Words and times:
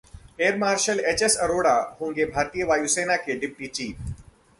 air 0.41 0.55
marshal 0.57 0.99
HS 1.01 1.35
Arora 1.41 1.73
होंगे 1.99 2.25
भारतीय 2.27 2.63
वायु 2.65 2.87
सेना 2.87 3.15
के 3.17 3.37
डिप्टी 3.39 3.67
चीफ 3.69 4.01